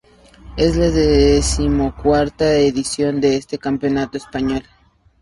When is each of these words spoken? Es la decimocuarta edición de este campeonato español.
Es 0.57 0.77
la 0.77 0.89
decimocuarta 0.89 2.55
edición 2.55 3.21
de 3.21 3.35
este 3.35 3.59
campeonato 3.59 4.17
español. 4.17 4.63